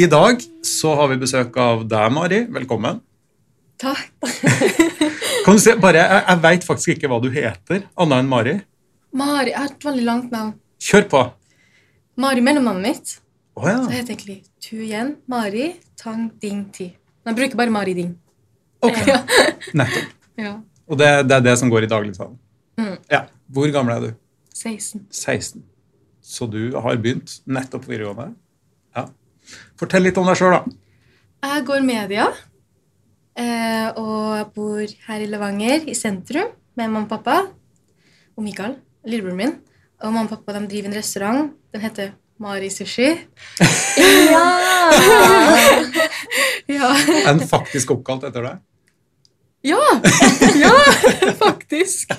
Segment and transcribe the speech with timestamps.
[0.00, 2.38] I dag så har vi besøk av deg, Mari.
[2.54, 3.00] Velkommen.
[3.80, 4.06] Takk.
[5.44, 8.54] Kan du se, bare, Jeg, jeg veit faktisk ikke hva du heter, annet enn Mari.
[9.16, 10.54] Mari jeg har et veldig langt navn.
[10.80, 11.22] Kjør på.
[12.20, 13.14] Mari mellomnavnet mitt.
[13.58, 13.78] Oh, ja.
[13.82, 15.66] Så heter jeg egentlig Tuyen Mari
[16.00, 16.90] Tang Ding Ti.
[17.24, 18.12] Men jeg bruker bare Mari Ding.
[18.86, 19.18] Ok, Ja.
[19.76, 20.14] Nettopp.
[20.40, 20.54] ja.
[20.90, 22.38] Og det, det er det som går i dagligtalen.
[22.80, 22.94] Mm.
[23.12, 23.24] Ja.
[23.52, 24.14] Hvor gammel er du?
[24.56, 25.04] 16.
[25.12, 25.64] 16.
[26.24, 28.32] Så du har begynt nettopp på videregående?
[29.80, 30.62] Fortell litt om deg sjøl, da.
[31.50, 32.26] Jeg går media,
[33.40, 37.38] eh, og bor her i Levanger, i sentrum, med mamma og pappa.
[38.36, 38.76] Og Mikael,
[39.08, 39.54] lillebroren min.
[40.04, 41.50] Og mamma og pappa de driver en restaurant.
[41.72, 43.10] Den heter Mari Sushi.
[44.30, 44.44] Ja!
[46.70, 46.86] Ja,
[47.26, 48.60] Er den faktisk oppkalt etter deg?
[49.66, 49.80] ja,
[50.62, 50.70] ja
[51.36, 52.12] faktisk.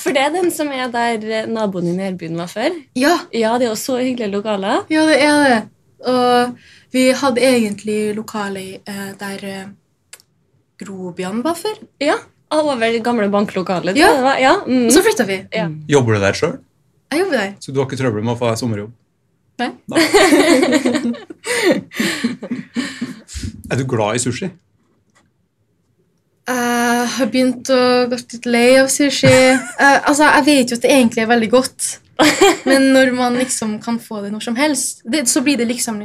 [0.00, 2.70] For det er den som er der eh, naboen din i Elbyen var før.
[2.96, 4.84] Ja, Ja, det er også så hyggelige lokaler.
[4.88, 5.58] ja, det er det.
[6.06, 6.56] Og
[6.94, 9.66] vi hadde egentlig lokale eh, der eh,
[10.82, 11.78] Grobian var før.
[12.02, 12.16] Ja,
[12.54, 13.96] Over det gamle banklokalet.
[13.98, 14.12] Ja.
[14.22, 14.36] var.
[14.38, 14.54] ja.
[14.66, 14.86] Mm.
[14.86, 15.40] Og så flytta vi.
[15.52, 15.66] Ja.
[15.90, 16.58] Jobber du der sjøl?
[17.10, 17.52] Jeg jobber der.
[17.60, 18.92] Så du har ikke trøbbel med å få deg sommerjobb?
[19.58, 19.70] Nei.
[23.66, 24.48] Er du glad i sushi?
[26.46, 29.26] Jeg har begynt å gå litt lei av sushi.
[29.32, 31.88] Eh, altså, Jeg vet jo at det egentlig er veldig godt,
[32.68, 36.04] men når man liksom kan få det når som helst, det, så blir det liksom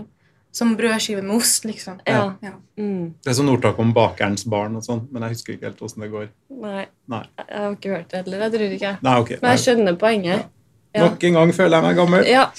[0.52, 2.02] som brødskive med ost, liksom.
[2.06, 2.34] Ja.
[2.44, 2.56] Ja.
[2.80, 3.14] Mm.
[3.24, 6.04] Det er sånn ordtak om bakerens barn og sånn, men jeg husker ikke helt åssen
[6.04, 6.26] det går.
[6.52, 7.22] Nei, Nei.
[7.40, 8.44] jeg har ikke hørt det heller.
[8.44, 8.92] Jeg tror ikke.
[9.08, 9.40] Nei, okay.
[9.40, 10.50] Men jeg skjønner poenget.
[10.92, 11.06] Ja.
[11.06, 12.28] Nok en gang føler jeg meg gammel.
[12.28, 12.50] Ja.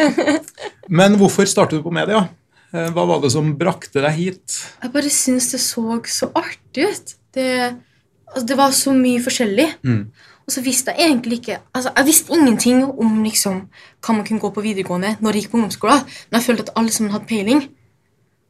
[1.00, 2.24] Men hvorfor startet du på media?
[2.72, 4.58] Eh, Hva var det som brakte deg hit?
[4.80, 7.12] Jeg bare syns det så så artig ut.
[7.36, 7.48] Det,
[8.32, 9.68] altså, det var så mye forskjellig.
[9.84, 10.06] Mm.
[10.52, 13.62] Og så visste jeg egentlig ikke altså Jeg visste ingenting om liksom,
[14.04, 16.72] hva man kunne gå på videregående når jeg gikk på ungdomsskolen, men jeg følte at
[16.76, 17.62] alle sammen hadde peiling.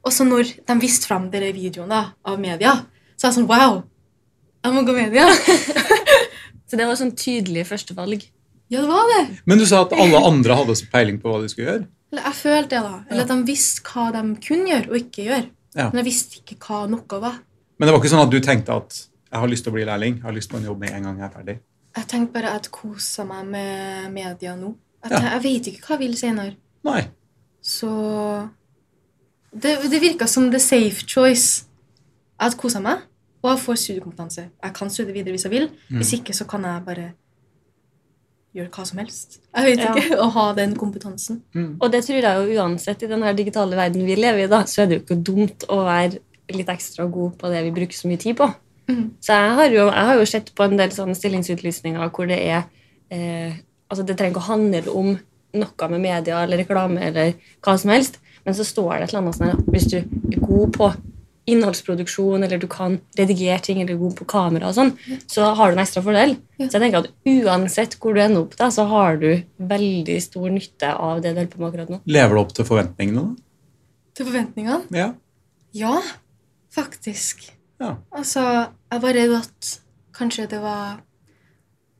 [0.02, 2.72] Og så når de viste fram dere videoene da, av media,
[3.14, 3.84] så er jeg sånn Wow!
[4.66, 5.28] Jeg må gå media!
[6.72, 8.22] Så det var sånn tydelig førstevalg.
[8.72, 9.22] ja, det var det.
[9.44, 11.88] Men du sa at alle andre hadde peiling på hva de skulle gjøre.
[12.10, 13.00] Eller jeg følte det, da.
[13.10, 15.44] Eller at de visste hva de kunne gjøre og ikke gjøre.
[15.76, 15.90] Ja.
[15.90, 17.36] Men jeg visste ikke hva noe var.
[17.76, 19.84] Men det var ikke sånn at du tenkte at jeg har lyst til å bli
[19.90, 21.58] lærling, jeg har lyst på en jobb med en gang jeg er ferdig.
[21.96, 24.74] Jeg tenkte bare at jeg kosa meg med media nå.
[25.02, 25.18] At Ja.
[25.20, 26.54] jeg, jeg vet ikke hva jeg vil senere.
[26.84, 27.02] Nei.
[27.62, 27.88] Så
[29.52, 31.64] Det, det virka som the safe choice.
[32.40, 33.02] Jeg kosa meg,
[33.42, 34.46] og jeg får studiekompetanse.
[34.62, 35.68] Jeg kan studere videre hvis jeg vil.
[35.90, 37.10] Hvis ikke så kan jeg bare
[38.56, 39.38] gjøre hva som helst.
[39.54, 39.92] Jeg vet Ja.
[39.94, 41.42] ikke, Og ha den kompetansen.
[41.54, 41.76] Mm.
[41.80, 44.82] Og det tror jeg jo uansett i den digitale verden vi lever i, da, så
[44.82, 46.18] er det jo ikke dumt å være
[46.52, 48.48] litt ekstra god på det vi bruker så mye tid på.
[48.92, 49.10] Mhm.
[49.24, 52.40] Så jeg har, jo, jeg har jo sett på en del sånne stillingsutlysninger hvor det
[52.40, 52.64] er
[53.10, 53.60] eh,
[53.92, 55.08] Altså, det trenger ikke å handle om
[55.52, 58.14] noe med media eller reklame eller hva som helst,
[58.46, 60.88] men så står det et eller annet sånn at Hvis du er god på
[61.50, 64.92] innholdsproduksjon, eller du kan redigere ting, eller er god på kamera og sånn,
[65.26, 66.36] så har du en ekstra fordel.
[66.56, 66.68] Ja.
[66.68, 70.52] Så jeg tenker at uansett hvor du ender opp, da, så har du veldig stor
[70.54, 71.98] nytte av det du holder på med akkurat nå.
[72.06, 73.24] Lever du opp til forventningene?
[73.24, 73.74] da?
[74.14, 74.80] Til forventningene?
[74.94, 75.08] Ja.
[75.74, 75.96] Ja,
[76.72, 77.50] faktisk.
[77.82, 77.90] Ja.
[78.16, 78.44] Altså,
[78.92, 79.72] jeg var redd at
[80.16, 81.00] kanskje det var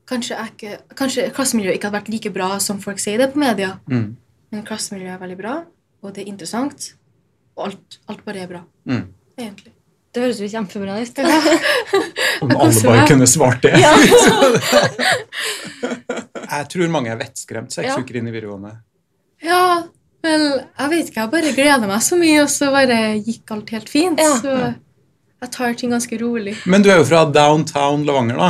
[0.05, 3.39] Kanskje, jeg ikke, kanskje klassemiljøet ikke hadde vært like bra som folk sier det på
[3.39, 3.69] media.
[3.87, 4.17] Mm.
[4.51, 5.53] Men klassemiljøet er veldig bra,
[6.03, 6.89] og det er interessant.
[7.55, 9.05] Og alt, alt bare er bra, Mm.
[9.39, 9.71] egentlig.
[10.13, 11.21] Det høres jo kjempebra ut.
[12.43, 13.71] Om alle bare kunne svart det.
[13.79, 13.93] Ja.
[16.53, 17.97] Jeg tror mange er vettskremt seks Ja.
[17.99, 18.75] uker inn i videregående.
[19.43, 19.83] Ja,
[20.23, 20.45] vel,
[20.79, 21.21] jeg vet ikke.
[21.23, 24.19] Jeg bare gleder meg så mye, og så bare gikk alt helt fint.
[24.21, 24.35] Ja.
[24.39, 24.75] Så
[25.43, 26.55] jeg tar ting ganske rolig.
[26.69, 28.49] Men du er jo fra downtown Levanger, da.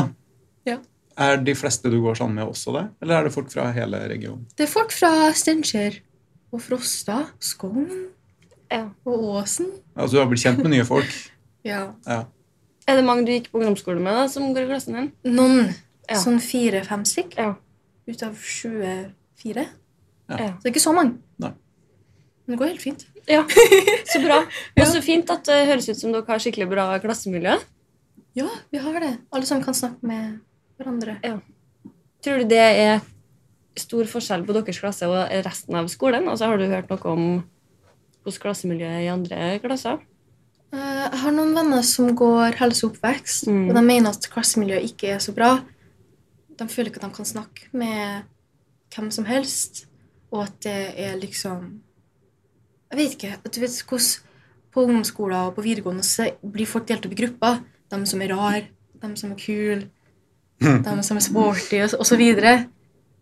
[0.70, 0.78] Ja.
[1.18, 2.86] Er de fleste du går sammen med, også det?
[3.02, 4.46] Eller er det folk fra hele regionen?
[4.58, 6.00] Det er folk fra Steinkjer
[6.54, 7.88] og Frosta, Skogn
[8.72, 8.88] Ja.
[9.06, 9.68] og Åsen.
[9.96, 11.10] Altså, du har blitt kjent med nye folk?
[11.64, 11.94] Ja.
[12.06, 12.24] Ja.
[12.92, 15.06] Er det mange du gikk på ungdomsskole med, da, som går i klassen din?
[15.32, 15.70] Noen.
[16.10, 16.18] Ja.
[16.20, 17.54] Sånn fire-fem stykk Ja.
[18.12, 19.64] ut av 24.
[19.64, 20.36] Ja.
[20.36, 20.48] Ja.
[20.58, 21.14] Så det er ikke så mange.
[21.40, 21.54] Nei.
[22.44, 23.06] Men det går helt fint.
[23.28, 23.44] Ja.
[24.12, 24.42] Så bra.
[24.80, 27.56] Og så fint at det høres ut som dere har skikkelig bra klassemiljø.
[28.36, 29.12] Ja, vi har det.
[29.32, 30.40] Alle sammen kan snakke med
[30.80, 31.18] hverandre.
[32.24, 33.02] Tror du det er
[33.78, 36.28] stor forskjell på deres klasse og resten av skolen?
[36.32, 37.28] Altså, har du hørt noe om
[38.26, 40.00] hos klassemiljøet i andre klasser?
[40.74, 43.70] Eh, Jeg har noen venner som går helse og oppvekst, Mm.
[43.70, 45.60] og de mener at klassemiljøet ikke er så bra.
[46.58, 48.24] De føler ikke at de kan snakke med
[48.96, 49.86] hvem som helst,
[50.32, 51.82] og at det er liksom
[52.94, 53.38] Jeg vet ikke.
[53.50, 54.30] du vet hvordan
[54.74, 57.60] På ungdomsskoler og på videregående så blir folk delt opp i grupper.
[57.90, 58.64] De som er rar,
[59.02, 59.84] de som er kule,
[60.62, 62.68] de som er sporty, og så- videre.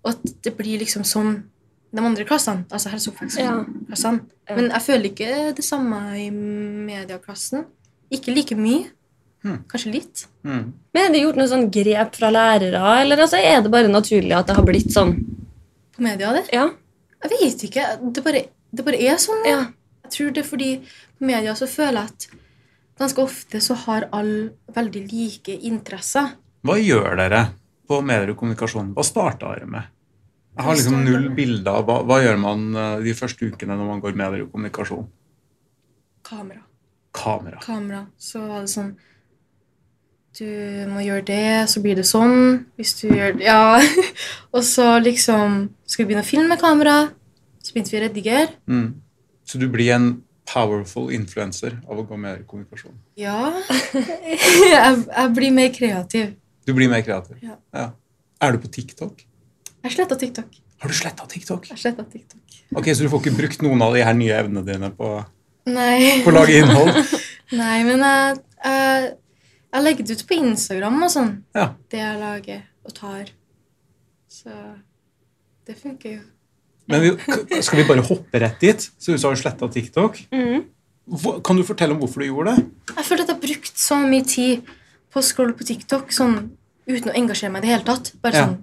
[0.03, 1.43] Og at det blir liksom sånn
[1.91, 4.21] de andre klassene, altså helse- og oppvekstklassene.
[4.47, 4.55] Ja.
[4.55, 7.65] Men jeg føler ikke det samme i medieklassen.
[8.11, 8.85] Ikke like mye.
[9.43, 9.59] Hmm.
[9.67, 10.25] Kanskje litt.
[10.45, 10.71] Mm.
[10.93, 14.35] Men er det gjort noe sånn grep fra lærere, eller altså, er det bare naturlig
[14.37, 15.15] at det har blitt sånn?
[15.95, 16.45] På media, det.
[16.53, 16.69] Ja.
[17.23, 17.85] Jeg vet ikke.
[18.13, 19.45] Det bare, det bare er sånn.
[19.47, 19.61] ja.
[20.05, 20.69] Jeg tror det er fordi
[21.17, 22.25] på media så føler jeg at
[22.99, 26.33] ganske ofte så har alle veldig like interesser.
[26.67, 27.45] Hva gjør dere
[27.87, 28.91] på medier og kommunikasjon?
[28.97, 29.87] Hva starta dere med?
[30.57, 33.87] Jeg har liksom null bilder av hva, hva gjør man eh, de første ukene når
[33.87, 35.07] man går medier og kommunikasjon.
[36.27, 36.61] Kamera.
[37.15, 37.61] Kamera.
[37.63, 38.03] Kamera.
[38.19, 38.91] Så var det sånn
[40.37, 40.45] Du
[40.91, 42.65] må gjøre det, så blir det sånn.
[42.79, 43.79] Hvis du gjør det Ja.
[44.55, 46.99] Og så liksom Skal vi begynne å filme med kamera?
[47.75, 48.51] Vi å redigere.
[48.67, 49.01] Mm.
[49.47, 50.11] Så du blir en
[50.51, 52.95] powerful influencer av å gå med i kommunikasjon.
[53.19, 53.53] Ja.
[54.75, 56.33] jeg, jeg blir mer kreativ.
[56.67, 57.39] Du blir mer kreativ.
[57.43, 57.91] Ja.
[58.41, 59.23] Er du på TikTok?
[59.81, 60.59] Jeg sletta TikTok.
[60.81, 61.69] Har du sletta TikTok?
[61.69, 62.57] Jeg TikTok.
[62.75, 65.09] Ok, Så du får ikke brukt noen av de her nye evnene dine på,
[65.69, 66.21] Nei.
[66.25, 67.17] på å lage innhold?
[67.61, 69.09] Nei, men jeg, jeg,
[69.73, 71.33] jeg legger det ut på Instagram og sånn.
[71.57, 71.67] Ja.
[71.91, 73.33] Det jeg lager og tar.
[74.31, 74.55] Så
[75.67, 76.21] det funker jo.
[76.89, 78.87] Men vi, skal vi bare hoppe rett dit?
[78.99, 80.17] Så du har sletta TikTok.
[80.33, 80.63] Mm.
[81.43, 82.65] Kan du fortelle om hvorfor du gjorde det?
[82.95, 84.73] Jeg føler at jeg har brukt så mye tid
[85.11, 86.37] på å scrolle på TikTok sånn,
[86.87, 88.13] uten å engasjere meg i det hele tatt.
[88.23, 88.45] Bare Ja.
[88.47, 88.59] sånn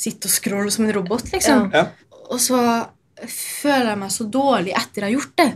[0.00, 1.70] sitte og scrolle som en robot, liksom.
[1.74, 1.88] Ja.
[2.30, 2.56] Og så
[3.28, 5.50] føler jeg meg så dårlig etter jeg har gjort det.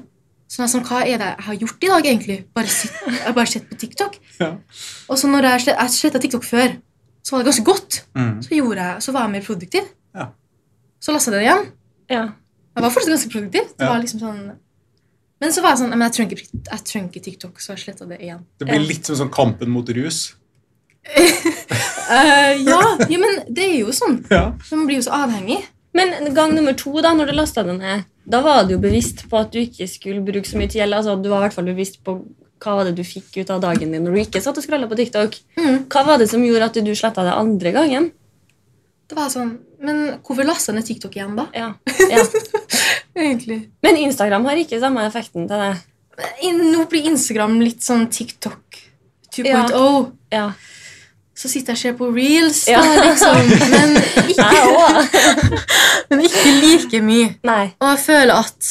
[0.49, 2.37] Så jeg er sånn, Hva er det jeg har gjort i dag, egentlig?
[2.55, 4.19] Bare sitt, jeg har bare sett på TikTok.
[4.39, 4.51] Ja.
[5.09, 6.77] Og så når jeg, jeg sletta TikTok før,
[7.25, 8.03] så var det ganske godt.
[8.15, 8.43] Mm.
[8.45, 9.89] Så, jeg, så var jeg mer produktiv.
[11.05, 11.67] Så lasta jeg det igjen.
[12.17, 12.25] ja.
[12.75, 13.67] Jeg var fortsatt ganske produktiv.
[13.79, 13.91] Det Ja.
[13.93, 14.39] var liksom sånn...
[15.41, 17.83] Men så var jeg sånn Men jeg trenger ikke, jeg trenger ikke TikTok, så jeg
[17.85, 18.41] sletta det igjen.
[18.59, 18.87] Det blir Ja.
[18.89, 20.35] litt som sånn kampen mot rus.
[21.07, 24.19] uh, ja, ja, men det er jo sånn.
[24.31, 24.53] Ja.
[24.73, 25.61] Man blir jo så avhengig.
[25.95, 29.29] Men gang nummer to, da, når du lasta den ned, da var du jo bevisst
[29.31, 30.83] på at du ikke skulle bruke så mye tid.
[30.89, 32.17] Altså, du var i hvert fall bevisst på
[32.65, 34.89] hva var det du fikk ut av dagen din når du ikke satt og scrolla
[34.89, 35.37] på TikTok.
[35.61, 35.85] Mm.
[35.93, 38.11] Hva var det som gjorde at du sletta det andre gangen?
[39.07, 41.49] Det var sånn Men hvorfor lasta ned TikTok igjen, da?
[41.57, 41.73] Ja.
[42.11, 42.23] ja.
[43.25, 43.61] Egentlig.
[43.85, 45.75] Men Instagram har ikke samme effekten til det.
[46.55, 48.81] Nå blir Instagram litt sånn TikTok
[49.35, 49.51] 2.0.
[49.51, 49.67] Ja.
[50.35, 50.47] Ja.
[51.35, 52.79] Så sitter jeg og ser på reels, Ja.
[52.79, 53.37] da, liksom.
[53.73, 53.97] Men
[54.33, 55.45] ikke,
[56.11, 57.33] men ikke like mye.
[57.47, 57.65] Nei.
[57.83, 58.71] Og jeg føler at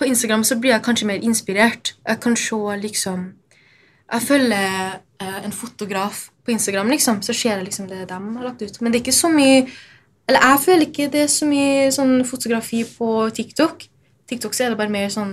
[0.00, 1.94] på Instagram så blir jeg kanskje mer inspirert.
[2.08, 3.28] Jeg kan se liksom
[4.10, 8.44] Jeg følger eh, en fotograf på Instagram, liksom, så ser jeg liksom det de har
[8.48, 8.80] lagt ut.
[8.80, 9.68] Men det er ikke så mye
[10.30, 13.88] Eller jeg føler ikke det er så mye sånn fotografi på TikTok.
[14.30, 15.32] TikTok så er det bare mer sånn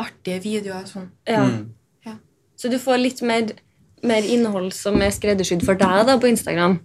[0.00, 0.86] artige videoer.
[0.88, 1.10] sånn.
[1.28, 1.44] Ja.
[1.44, 1.68] Mm.
[2.62, 3.48] Så du får litt mer,
[4.06, 6.76] mer innhold som er skreddersydd for deg da, på Instagram.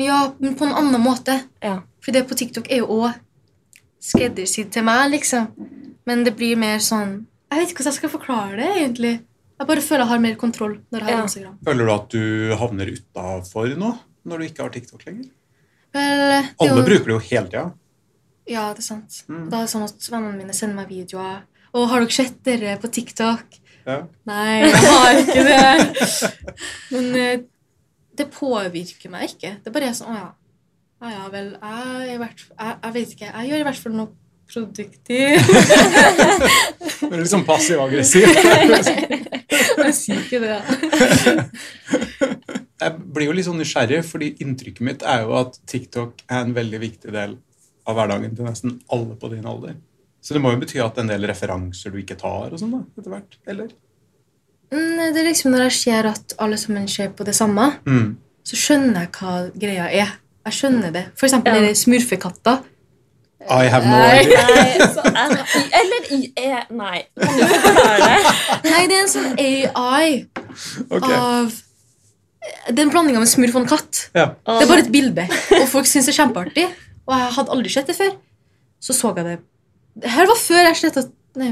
[0.00, 1.34] Ja, men på en annen måte.
[1.60, 1.82] Ja.
[2.04, 3.18] For det på TikTok er jo òg
[4.00, 5.50] skreddersydd til meg, liksom.
[6.08, 9.12] Men det blir mer sånn Jeg vet ikke hvordan jeg skal forklare det, egentlig.
[9.58, 11.22] Jeg bare føler jeg har mer kontroll når jeg har Ja.
[11.28, 11.58] Instagram.
[11.64, 13.92] Føler du at du havner utafor nå,
[14.24, 15.30] når du ikke har TikTok lenger?
[15.96, 17.66] Vel, det er Alle jo- bruker det jo hele tida.
[18.48, 19.12] Ja, det er sant.
[19.28, 19.48] Mm.
[19.52, 21.38] Da er det sånn at vennene mine sender meg videoer.
[21.76, 23.44] Og har dere sett dere på TikTok?
[23.88, 23.98] Ja.
[24.28, 25.68] Nei, jeg har ikke det.
[26.92, 27.38] Men eh,
[28.16, 29.50] det påvirker meg ikke.
[29.62, 30.28] Det er bare sånn Å ja.
[30.98, 31.48] Ja, ja vel.
[31.60, 32.32] Jeg, er jeg,
[32.82, 33.28] jeg vet ikke.
[33.30, 34.10] Jeg gjør i hvert fall noe
[34.48, 35.02] produktivt.
[35.06, 35.12] Du
[37.12, 38.26] er litt sånn passiv-aggressiv.
[39.84, 40.58] jeg sier ikke det.
[42.80, 46.54] Jeg blir jo litt sånn nysgjerrig, fordi inntrykket mitt er jo at TikTok er en
[46.54, 47.36] veldig viktig del
[47.88, 49.74] av hverdagen til nesten alle på din alder.
[50.22, 52.80] Så det må jo bety at en del referanser du ikke tar og sånn da,
[52.98, 53.68] etter hvert, eller?
[54.70, 58.16] Mm, Det er liksom når jeg ser at alle sammen ser på det samme, Mm.
[58.44, 60.18] så skjønner jeg hva greia er.
[60.46, 61.06] Jeg skjønner det.
[61.16, 61.68] For eksempel Ja.
[61.68, 61.74] ja.
[61.74, 62.58] smurfekatter.
[63.48, 64.44] I have no idea.
[64.44, 65.00] Nei, så,
[65.72, 67.04] eller i er, Nei.
[67.16, 68.70] Kan du forklare det?
[68.70, 70.26] Nei, det er en sånn AI
[70.90, 71.14] okay.
[71.14, 71.52] av
[72.68, 74.02] Det er en blanding av en smurf og en katt.
[74.14, 74.26] Ja.
[74.46, 75.24] Det er bare et bilde,
[75.58, 76.66] og folk syns det er kjempeartig.
[77.08, 78.12] Og jeg hadde aldri sett det før.
[78.80, 79.38] Så så jeg det
[79.98, 81.02] Det her var før jeg sletta
[81.38, 81.48] Nei,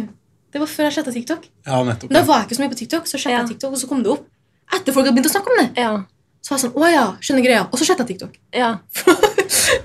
[0.52, 1.48] det var før jeg sletta TikTok.
[1.66, 2.10] ja, nettopp.
[2.14, 3.40] Da var jeg ikke så mye på TikTok, så sletta Ja.
[3.42, 4.26] jeg TikTok, og så kom det opp.
[4.74, 5.68] Etter folk hadde begynt å snakke om det.
[5.82, 6.04] Ja.
[6.42, 7.62] Så var jeg sånn, å ja, skjønner greia.
[7.72, 8.38] Og så sletta jeg TikTok.
[8.54, 8.78] ja.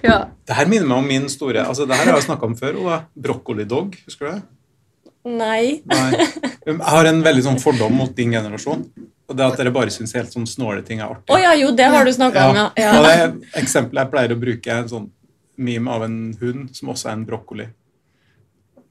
[0.04, 0.28] Ja.
[0.46, 2.78] Det her minner meg om min store altså Det her har jeg snakka om før.
[3.18, 4.42] Brokkolidog, husker du det?
[5.28, 5.82] Nei.
[5.86, 6.28] Nei.
[6.66, 8.86] Jeg har en veldig sånn fordom mot din generasjon.
[9.32, 11.32] Og det at dere bare syns helt sånn snåle ting er artig.
[11.32, 12.66] Oh, ja, jo, det har du snakka om, ja.
[12.74, 13.04] Og ja.
[13.06, 15.06] det er eksempelet jeg pleier å bruke, er en sånn
[15.62, 17.70] meme av en hund som også er en brokkoli.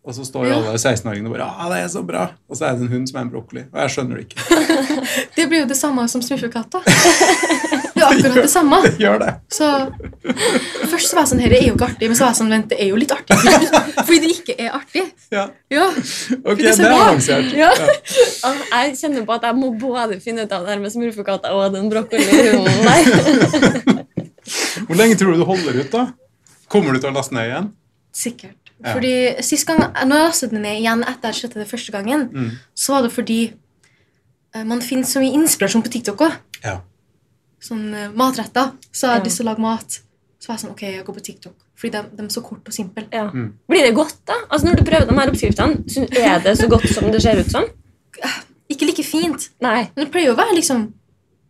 [0.00, 2.30] Og så står jo alle 16-åringene og bare ah, det er så bra.
[2.48, 3.66] Og så er det en hund som er en brokkoli.
[3.68, 4.46] Og jeg skjønner det ikke.
[5.36, 6.80] Det blir jo det samme som smurfekatta.
[8.00, 8.78] Det er akkurat det samme.
[8.86, 9.30] Det gjør det.
[9.52, 9.68] Så
[10.90, 12.52] Først så var jeg sånn Dette er jo ikke artig, men så var jeg sånn
[12.54, 13.36] Vent, det er jo litt artig.
[14.06, 15.04] Fordi det ikke er artig.
[15.34, 15.44] Ja.
[15.72, 15.86] Ja.
[15.90, 17.52] Ok, det det er er avansert.
[17.56, 17.70] Ja.
[17.76, 18.54] Ja.
[18.80, 21.72] Jeg kjenner på at jeg må både finne ut av det her med smurfekatta og
[21.76, 24.04] den brokkolihunden der.
[24.88, 26.06] Hvor lenge tror du du holder ut, da?
[26.70, 27.68] Kommer du til å laste ned igjen?
[28.16, 28.56] Sikkert.
[28.80, 28.94] Ja.
[28.96, 29.12] Fordi
[29.44, 32.50] sist gang, Når jeg lastet den ned igjen etter jeg slettet det første gangen, Mm.
[32.74, 33.40] så var det fordi
[34.54, 36.32] eh, man finner så mye inspirasjon på TikTok òg.
[36.64, 36.78] Ja.
[37.60, 38.72] Sånn uh, matretter.
[38.90, 39.28] Så jeg hadde Ja.
[39.28, 39.98] lyst til å lage mat.
[40.40, 41.56] Så var jeg sånn, ok, jeg går på TikTok.
[41.80, 43.04] Fordi de, de er så korte og simple.
[43.12, 43.26] Ja.
[43.32, 43.50] Mm.
[43.68, 44.36] Blir det godt, da?
[44.50, 47.50] Altså Når du prøver de her oppskriftene, er det så godt som det ser ut
[47.52, 47.64] som?
[48.70, 49.90] Ikke like fint, Nei.
[49.96, 50.92] men det pleier å være liksom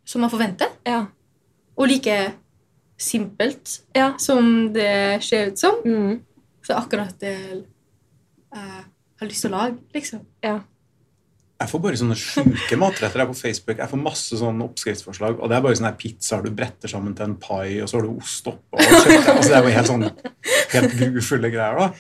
[0.05, 0.71] som man forventer.
[0.87, 1.05] Ja.
[1.77, 2.33] Og like
[2.99, 4.15] simpelt Ja.
[4.19, 5.81] som det ser ut som.
[5.85, 6.21] Mm.
[6.63, 7.37] Så akkurat det
[8.53, 8.83] jeg
[9.21, 10.21] har lyst til å lage, liksom.
[10.43, 10.61] ja.
[11.61, 13.77] Jeg får bare sånne sjuke matretter på Facebook.
[13.83, 17.13] Jeg får masse sånne oppskriftsforslag, og det er bare sånne her pizzaer du bretter sammen
[17.19, 18.81] til en pai, og så har du ost oppå.
[18.81, 20.07] Altså, det er jo helt sånn
[20.73, 21.91] helt grufulle greier, da.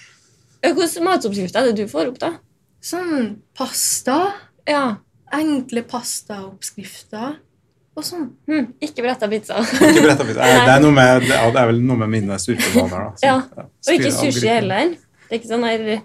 [0.64, 2.32] Hvilke matsoppskrifter er det du får opp, da?
[2.80, 4.16] Sånn pasta.
[4.68, 4.82] Ja.
[5.36, 7.36] Enkle pastaoppskrifter.
[7.98, 8.30] Og sånn.
[8.48, 8.72] Hm.
[8.80, 9.60] Ikke bretta pizza.
[9.60, 10.40] Ikke bretta pizza.
[10.46, 13.14] Det er, noe med, ja, det er vel noe med mine styrkevaner, da.
[13.20, 13.66] som- Ja.
[13.68, 14.94] Og ikke sushi heller.
[15.28, 16.02] Det er ikke sånn her Jeg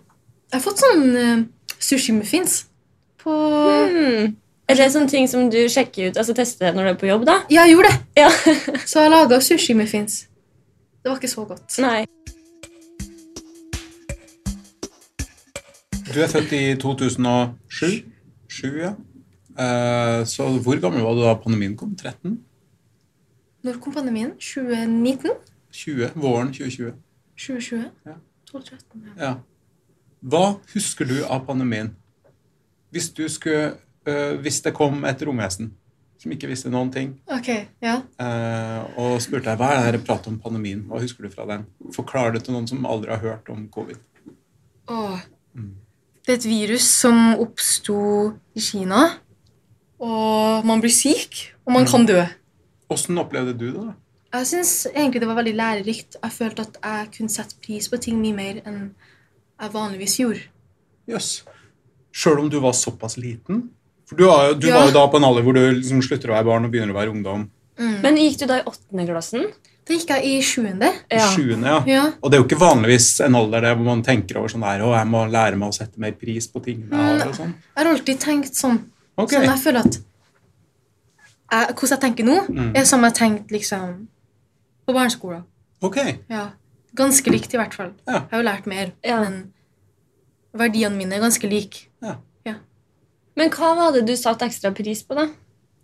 [0.60, 1.44] har fått sånn uh,
[1.80, 2.66] sushi-muffins
[3.26, 4.36] på hmm.
[4.66, 7.26] Er det sånne ting som du sjekker ut, altså tester når du er på jobb,
[7.28, 7.36] da?
[7.54, 8.24] Ja, jeg gjorde det!
[8.24, 8.30] Ja.
[8.90, 10.24] Så jeg laga sushi-muffins.
[11.06, 11.76] Det var ikke så godt.
[11.84, 12.06] Nei.
[16.10, 18.10] Du er født i 2007?
[18.50, 18.96] Sju, ja.
[19.56, 21.94] Eh, så hvor gammel var du da pandemien kom?
[21.96, 22.40] 13?
[23.64, 24.32] Når kom pandemien?
[24.40, 25.32] 2019?
[25.72, 26.10] 20?
[26.16, 26.94] Våren 2020?
[27.38, 27.86] 2020?
[28.06, 28.18] Ja.
[28.50, 29.14] 12-13, ja.
[29.28, 29.34] Ja.
[30.26, 31.94] Hva husker du av pandemien?
[32.96, 33.76] Hvis du skulle
[34.08, 35.74] uh, Hvis det kom et romvesen
[36.16, 37.50] som ikke visste noen ting, Ok,
[37.84, 38.00] ja.
[38.18, 41.44] uh, og spurte deg hva er det dere prater om pandemien, hva husker du fra
[41.50, 41.68] den?
[41.94, 44.00] Forklar det til noen som aldri har hørt om covid.
[44.90, 45.20] Åh.
[45.54, 45.76] Mm.
[46.26, 48.00] Det er et virus som oppsto
[48.58, 49.04] i Kina.
[50.02, 52.24] Og man blir syk, og man kan dø.
[52.90, 53.84] Åssen opplevde du det?
[53.84, 53.94] da?
[54.40, 56.18] Jeg syns egentlig det var veldig lærerikt.
[56.24, 58.80] Jeg følte at jeg kunne sette pris på ting mye mer enn
[59.62, 60.42] jeg vanligvis gjorde.
[61.08, 61.44] Jøss.
[62.16, 63.66] Sjøl om du var såpass liten?
[64.08, 64.78] For du, var jo, du Ja.
[64.80, 66.94] var jo da på en alder hvor du liksom slutter å være barn og begynner
[66.94, 67.48] å være ungdom.
[67.78, 69.48] Men gikk du da i åttende klassen?
[69.86, 70.88] Da gikk jeg i sjuende.
[71.36, 71.80] Sjuende, ja.
[71.86, 72.04] Ja.
[72.24, 74.82] Og det er jo ikke vanligvis en alder der hvor man tenker over sånn der,
[74.86, 77.52] å, jeg må lære meg å sette mer pris på tingene jeg har og sånn.
[77.76, 78.80] Jeg har alltid tenkt sånn.
[79.18, 79.38] Okay.
[79.42, 80.00] sånn jeg føler at
[81.52, 82.72] jeg, Hvordan jeg tenker nå, Mm.
[82.76, 84.08] er som jeg tenkte liksom
[84.88, 85.44] på barneskolen.
[85.82, 85.98] Ok.
[86.30, 86.50] Ja.
[86.96, 87.92] Ganske likt, i hvert fall.
[88.08, 88.14] Ja.
[88.14, 88.92] Jeg har jo lært mer.
[89.04, 89.20] Ja.
[89.24, 89.52] Men
[90.56, 91.88] verdiene mine er ganske like.
[93.36, 95.28] Men hva var det du satte ekstra pris på, da?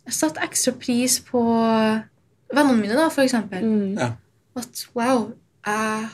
[0.07, 1.41] Jeg satte ekstra pris på
[2.51, 3.65] vennene mine, da, for eksempel.
[3.65, 3.99] Mm.
[3.99, 4.13] Ja.
[4.59, 5.29] At wow,
[5.67, 6.07] jeg,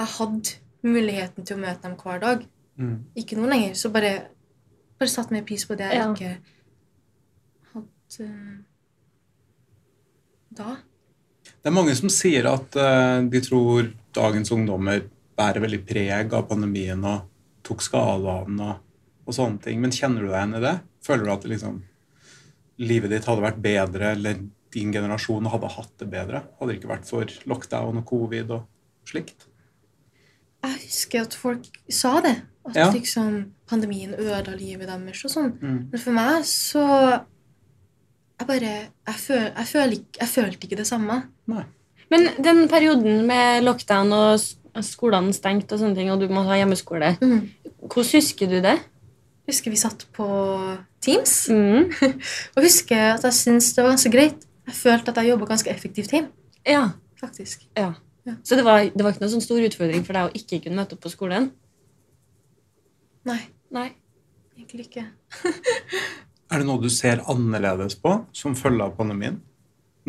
[0.00, 2.44] jeg hadde muligheten til å møte dem hver dag.
[2.80, 2.96] Mm.
[3.20, 3.76] Ikke nå lenger.
[3.76, 4.14] Så bare,
[5.00, 6.10] bare satt mer pris på det jeg Ja.
[6.12, 6.32] ikke
[7.74, 8.58] hadde eh,
[10.60, 10.76] da.
[11.60, 15.04] Det er mange som sier at uh, de tror dagens ungdommer
[15.36, 17.28] bærer veldig preg av pandemien og
[17.64, 18.48] tok skade og,
[19.30, 19.80] og sånne ting.
[19.82, 20.74] Men kjenner du deg igjen i det?
[21.06, 21.78] Føler du at liksom,
[22.80, 24.42] livet ditt hadde vært bedre, eller
[24.74, 26.44] din generasjon hadde hatt det bedre?
[26.58, 28.66] Hadde det ikke vært for lockdown og covid og
[29.08, 29.46] slikt?
[30.60, 32.36] Jeg husker at folk sa det.
[32.68, 32.90] At Ja.
[32.92, 35.52] liksom pandemien ødela livet deres og sånn.
[35.62, 35.78] Mm.
[35.90, 37.24] Men for meg så
[38.40, 38.60] Jeg bare
[39.06, 41.16] Jeg, føl, jeg, føl jeg følte ikke det samme.
[41.46, 41.64] Nei.
[42.10, 46.54] Men den perioden med lockdown og skolene stengt og sånne ting, og du må ha
[46.56, 47.50] hjemmeskole, Mm.
[47.88, 48.78] hvordan husker du det?
[49.50, 50.26] Husker vi satt på
[51.02, 51.34] Teams.
[51.50, 51.90] Mm.
[52.54, 54.46] Og husker at jeg syntes det var ganske greit.
[54.70, 56.30] Jeg følte at jeg jobba ganske effektivt hjemme.
[56.66, 56.90] Ja.
[57.20, 57.66] faktisk.
[57.76, 57.92] ja.
[58.24, 58.34] Ja.
[58.44, 60.76] Så det var, det var ikke noen sånn stor utfordring for deg å ikke kunne
[60.82, 61.50] møte opp på skolen?
[63.28, 63.40] Nei,
[63.72, 63.88] Nei.
[64.56, 65.06] egentlig ikke.
[66.50, 69.38] Er det noe du ser annerledes på som følge av pandemien?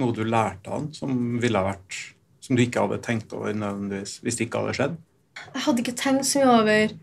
[0.01, 1.98] Noe du lærte av den som ville ha vært
[2.41, 4.95] som du ikke hadde tenkt over nødvendigvis hvis det ikke hadde skjedd?
[5.41, 6.95] Jeg hadde ikke tenkt så mye over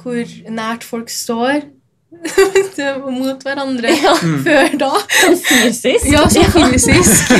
[0.00, 1.66] hvor nært folk står
[3.18, 4.12] mot hverandre Ja.
[4.44, 4.90] før da.
[5.18, 6.06] Sånn fysisk?
[6.12, 7.32] Ja, sånn fysisk.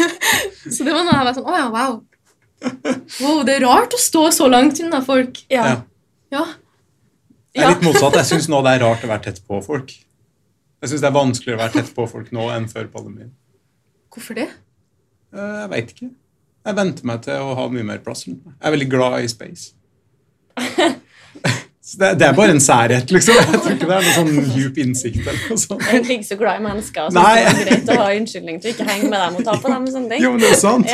[0.74, 1.98] så det var noe jeg var sånn Å ja, wow.
[3.20, 5.38] Wow, Det er rart å stå så langt unna folk.
[5.52, 5.80] Ja.
[6.34, 6.44] Ja.
[7.54, 8.18] Det er litt motsatt.
[8.20, 9.90] Jeg syns nå det er rart å være tett på folk.
[10.80, 13.32] Jeg syns det er vanskeligere å være tett på folk nå enn før pandemien.
[14.12, 14.48] Hvorfor det?
[15.34, 16.10] Eh, Jeg veit ikke.
[16.66, 18.54] Jeg venter meg til å ha mye mer plass rundt meg.
[18.58, 19.70] Jeg er veldig glad i space.
[21.98, 23.34] Det, det er bare en særhet, liksom.
[23.34, 25.82] Jeg tror ikke det er noe sånn djup innsikt eller noe sånt.
[25.88, 27.08] Jeg er ikke så glad i mennesker.
[27.10, 27.32] så Nei.
[27.40, 29.72] det er greit å ha unnskyldning til å ikke henge med dem og ta på
[29.72, 29.88] dem.
[29.88, 30.22] og sånne ting.
[30.22, 30.86] Jo, men det er sant.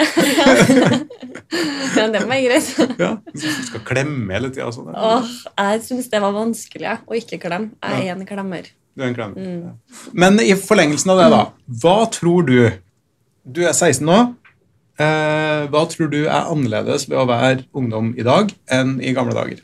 [1.97, 2.71] Ja, det må være greit.
[3.03, 4.89] Ja, du skal klemme hele tida sånn.
[4.95, 7.75] Åh, jeg syns det var vanskelig ja, å ikke klemme.
[7.85, 8.73] Jeg er en klemmer.
[8.97, 9.53] Du er en klemmer.
[9.69, 9.77] Ja.
[10.17, 11.45] Men i forlengelsen av det, da.
[11.85, 12.59] Hva tror du
[13.47, 14.17] Du er 16 nå.
[14.97, 19.37] Eh, hva tror du er annerledes ved å være ungdom i dag enn i gamle
[19.37, 19.61] dager?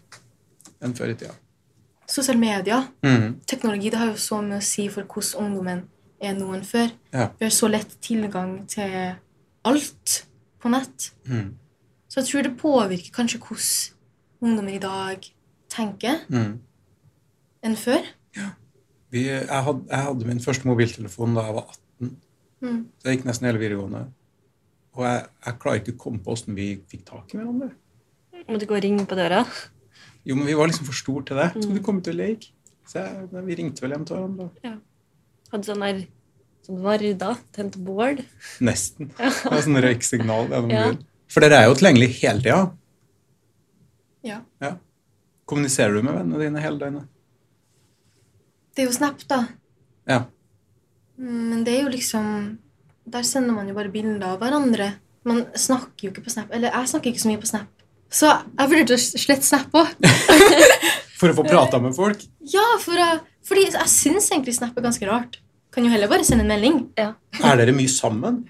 [0.83, 1.35] Enn før i tida?
[2.11, 3.41] Sosiale medier, Mm.
[3.47, 5.85] teknologi, det har jo så mye å si for hvordan ungdommen
[6.21, 6.91] er nå enn før.
[7.13, 7.29] Ja.
[7.39, 9.15] Vi har så lett tilgang til
[9.65, 10.27] alt
[10.61, 11.11] på nett.
[11.27, 11.55] Mm.
[12.09, 13.93] Så jeg tror det påvirker kanskje hvordan
[14.43, 15.31] ungdommer i dag
[15.71, 16.59] tenker Mm.
[17.63, 18.03] enn før.
[19.13, 21.67] Vi, jeg, hadde, jeg hadde min første mobiltelefon da jeg var
[22.01, 22.17] 18.
[22.63, 22.87] Mm.
[22.99, 24.07] Så jeg gikk nesten hele videregående.
[24.95, 27.71] Og jeg, jeg klarer ikke å komme på åssen vi fikk tak i hverandre.
[28.49, 29.45] Måtte gå og ringe på døra.
[30.29, 31.49] Jo, men vi var liksom for store til det.
[31.57, 31.63] Mm.
[31.63, 32.53] du vi komme til å leke?
[32.89, 34.75] Så jeg, vi ringte vel hjem til hverandre.
[35.53, 36.05] Hadde sånn der
[36.67, 38.23] sånn varda, tent bål.
[38.63, 39.11] Nesten.
[39.19, 40.85] Det var sånn røyksignal gjennom Ja.
[41.33, 42.61] For dere er jo tilgjengelig hele tida.
[44.23, 44.43] Ja.
[44.63, 44.77] Ja.
[45.49, 47.09] Kommuniserer du med vennene dine hele døgnet?
[48.73, 49.41] Det er jo Snap, da.
[50.09, 50.21] Ja.
[51.17, 52.59] Men det er jo liksom
[53.05, 54.93] Der sender man jo bare bilder av hverandre.
[55.27, 56.53] Man snakker jo ikke på Snap.
[56.55, 57.82] Eller jeg snakker ikke så mye på Snap.
[58.13, 59.93] Så jeg vurderte å slette Snap òg.
[61.21, 62.23] For å få prata med folk?
[62.51, 62.99] Ja, for
[63.47, 65.39] fordi jeg syns egentlig Snap er ganske rart.
[65.73, 66.81] Kan jo heller bare sende en melding.
[66.99, 67.13] Ja.
[67.41, 68.41] Er dere mye sammen?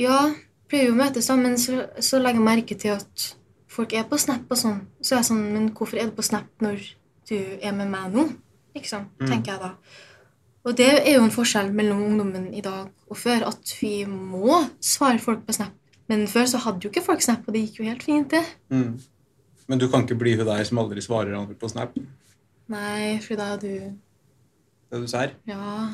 [0.00, 0.30] Ja,
[0.70, 3.26] pleier jo å møtes sammen, så, så legger jeg merke til at
[3.70, 4.78] folk er på Snap og sånn.
[5.02, 6.78] Så er jeg sånn, men hvorfor er du på Snap når
[7.30, 8.28] du er med meg nå?
[8.78, 9.26] Liksom, Mm.
[9.26, 9.72] tenker jeg da.
[10.70, 14.60] Og det er jo en forskjell mellom ungdommen i dag og før, at vi må
[14.80, 15.74] svare folk på Snap.
[16.10, 18.42] Men før så hadde jo ikke folk Snap, og det gikk jo helt fint, det.
[18.74, 18.98] Mm.
[19.70, 21.94] Men du kan ikke bli hun der som aldri svarer andre på Snap?
[22.70, 23.74] Nei, for da er du
[24.90, 25.36] Det du sier?
[25.46, 25.84] Ja.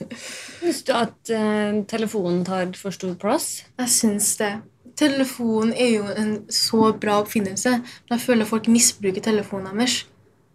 [0.00, 3.64] Syns du at uh, telefonen tar for stor plass?
[3.80, 4.52] Jeg syns det.
[5.00, 10.02] Telefonen er jo en så bra oppfinnelse, men jeg føler folk misbruker telefonen deres.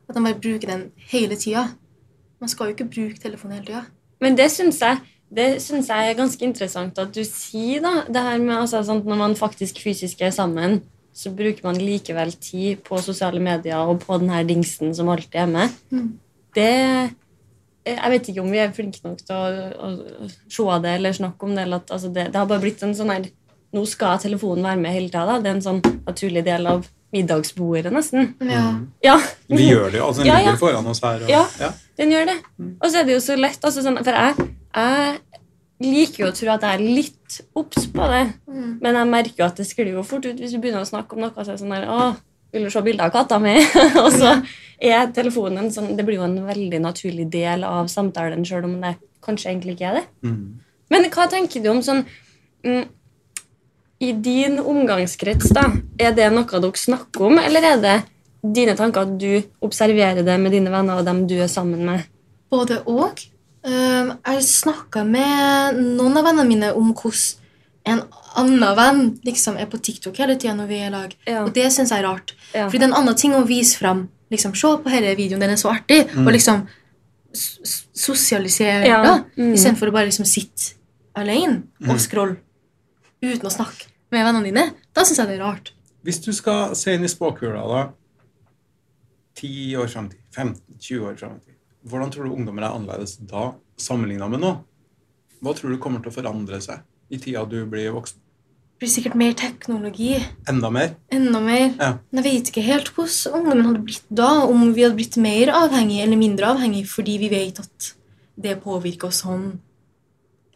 [0.06, 1.72] At de bare bruker den hele tida.
[2.38, 3.84] Man skal jo ikke bruke telefonen hele tida.
[4.22, 5.02] Men det syns jeg,
[5.34, 8.04] det syns jeg er ganske interessant at du sier, da.
[8.08, 10.82] Det her med altså, sånn, Når man faktisk fysisk er sammen,
[11.16, 15.36] så bruker man likevel tid på sosiale medier og på den her dingsen som alltid
[15.36, 15.70] er med.
[15.92, 16.10] Mm.
[16.56, 17.16] Det
[17.86, 21.46] Jeg vet ikke om vi er flinke nok til å, å se det eller snakke
[21.46, 21.64] om det.
[21.68, 23.28] Eller at, altså, det, det har bare blitt en sånn her
[23.76, 25.40] Nå skal telefonen være med hele tida.
[25.44, 28.30] Det er en sånn naturlig del av middagsbordet, nesten.
[28.48, 28.62] Ja.
[29.04, 29.16] Ja,
[29.52, 30.06] Vi gjør det jo.
[30.08, 30.46] altså Den Ja, ja.
[30.46, 31.24] ligger foran oss her.
[31.26, 31.42] Og, Ja.
[31.60, 31.72] ja.
[31.98, 32.36] Den gjør det.
[32.80, 33.60] Og så er det jo så lett.
[33.64, 35.20] Altså, sånn, for jeg, jeg
[35.84, 38.24] liker jo å tro at jeg er litt obs på det.
[38.48, 38.70] Mm.
[38.84, 41.18] Men jeg merker jo at det sklir jo fort ut hvis du begynner å snakke
[41.18, 41.34] om noe.
[41.36, 42.14] Så er sånn der, å,
[42.56, 43.56] vil du se bilde av katta mi?
[44.04, 44.38] og så
[44.80, 48.96] er telefonen sånn Det blir jo en veldig naturlig del av samtalen, sjøl om det
[49.26, 50.06] kanskje egentlig ikke er det.
[50.28, 50.44] Mm.
[50.94, 52.04] Men hva tenker du om sånn
[52.66, 52.84] mm,
[54.06, 57.96] I din omgangskrets, da, er det noe dere snakker om, eller er det
[58.46, 62.06] dine tanker at du observerer det med dine venner og dem du er sammen med?
[62.54, 63.24] Både og.
[63.66, 67.42] Um, jeg snakka med noen av vennene mine om hvordan
[67.86, 68.02] en
[68.36, 71.12] annen venn liksom er på TikTok hele tida når vi er i lag.
[71.30, 71.44] Ja.
[71.46, 72.34] Og det syns jeg er rart.
[72.54, 72.66] Ja.
[72.68, 74.08] Fordi det er en annen ting å vise fram.
[74.34, 76.02] Liksom, Se på denne videoen, den er så artig.
[76.18, 76.66] Og liksom
[77.36, 79.14] sosialisere, Ja, da.
[79.38, 79.54] mm.
[79.54, 80.74] Istedenfor å bare liksom sitte
[81.16, 82.38] alene og scrolle
[83.22, 84.66] uten å snakke med vennene dine.
[84.96, 85.72] Da syns jeg det er rart.
[86.06, 87.84] Hvis du skal se inn i spåkula, da
[89.36, 92.76] 10 år fram i tid, 15-20 år fram i tid, hvordan tror du ungdommer er
[92.76, 94.52] annerledes da sammenligna med nå?
[95.44, 96.82] Hva tror du kommer til å forandre seg
[97.14, 98.22] i tida du blir voksen?
[98.76, 100.16] Det blir sikkert mer teknologi.
[100.52, 100.96] Enda mer?
[101.14, 101.70] Enda mer.
[101.80, 101.92] Ja.
[102.12, 104.32] Men jeg vet ikke helt hvordan ungdommen hadde blitt da.
[104.50, 107.92] Om vi hadde blitt mer avhengig eller mindre avhengig fordi vi vet at
[108.36, 109.46] det påvirker oss sånn.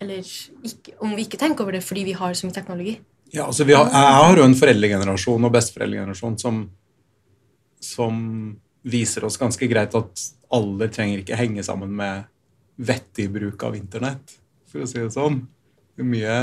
[0.04, 2.98] Eller ikke, om vi ikke tenker over det fordi vi har så mye teknologi.
[3.32, 6.64] Ja, altså vi har, Jeg har jo en foreldregenerasjon og besteforeldregenerasjon som,
[7.80, 8.20] som
[8.84, 10.22] viser oss ganske greit at
[10.56, 12.24] alle trenger ikke henge sammen med
[12.80, 14.38] vettig bruk av internett,
[14.72, 15.42] for å si det sånn.
[15.98, 16.36] Det er mye,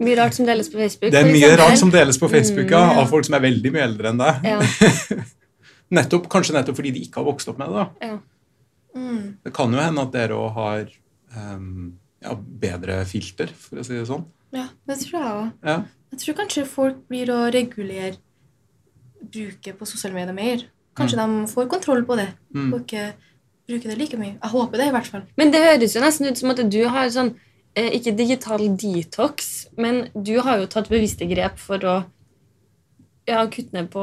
[0.00, 1.10] Mye rart som deles på Facebook.
[1.12, 3.00] det er mye rart som deles på Facebook ja, Mm, ja.
[3.02, 4.46] av folk som er veldig mye eldre enn deg.
[4.46, 4.60] Ja,
[5.98, 7.82] Nettopp, kanskje nettopp fordi de ikke har vokst opp med det.
[7.82, 8.12] da.
[8.12, 8.18] ja.
[8.94, 9.36] Mm.
[9.44, 10.88] Det kan jo hende at dere òg har
[11.36, 14.24] um, ja, bedre filter, for å si det sånn.
[14.54, 15.50] Ja, det tror jeg òg.
[15.66, 15.76] Ja.
[16.10, 18.16] Jeg tror kanskje folk blir å regulere
[19.20, 20.64] bruket på sosiale medier mer.
[21.00, 22.72] Kanskje de får kontroll på det Mm.
[22.74, 23.12] og ikke
[23.70, 24.34] bruker det like mye.
[24.42, 25.22] Jeg håper det, i hvert fall.
[25.38, 27.34] Men det høres jo nesten ut som at du har sånn
[27.76, 32.04] eh, Ikke digital detox, men du har jo tatt bevisste grep for å
[33.28, 34.02] ja, kutte ned på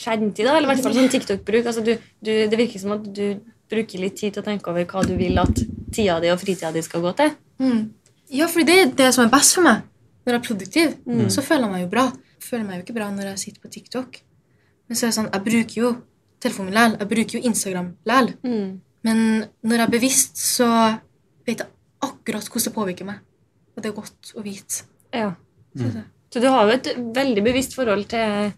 [0.00, 1.66] skjermtid, da, eller i hvert fall sånn TikTok-bruk.
[1.66, 4.84] Altså, du, du, det virker som at du bruker litt tid til å tenke over
[4.90, 5.60] hva du vil at
[5.94, 7.34] tida di og fritida di skal gå til.
[7.62, 7.82] Mm.
[8.30, 9.82] Ja, for det er det som er best for meg.
[10.24, 10.96] Når jeg er produktiv,
[11.32, 12.04] så føler jeg meg jo bra.
[12.40, 14.20] Jeg føler meg jo ikke bra når jeg sitter på TikTok.
[14.90, 15.90] Men så er det sånn, jeg bruker jo
[16.42, 16.96] telefonen min likevel.
[16.98, 18.32] Jeg bruker jo Instagram læl.
[18.42, 18.70] Mm.
[19.06, 19.20] Men
[19.62, 20.68] når jeg er bevisst, så
[21.46, 21.68] vet jeg
[22.02, 23.20] akkurat hvordan det påvirker meg.
[23.76, 24.82] Og det er godt å vite.
[25.14, 25.30] Ja.
[25.78, 26.02] Mm.
[26.30, 28.50] Så du har jo et veldig bevisst forhold til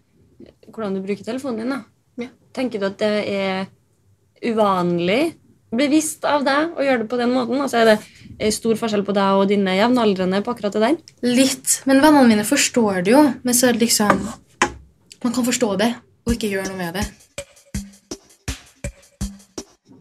[0.73, 1.75] hvordan du bruker telefonen din.
[1.75, 2.25] da.
[2.25, 2.31] Ja.
[2.57, 3.69] Tenker du at det er
[4.43, 5.35] uvanlig
[5.73, 7.61] bevisst av deg å gjøre det på den måten?
[7.61, 7.97] Altså Er det
[8.37, 10.97] eh, stor forskjell på deg og dine jevnaldrende på akkurat det der?
[11.29, 11.79] Litt.
[11.89, 13.21] Men vennene mine forstår det jo.
[13.45, 14.25] Men så er det liksom
[15.23, 15.93] Man kan forstå det
[16.25, 17.05] og ikke gjøre noe med det.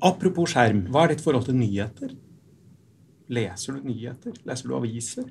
[0.03, 2.17] Apropos skjerm, hva er ditt forhold til nyheter?
[3.33, 4.35] Leser du nyheter?
[4.49, 5.29] Leser du aviser?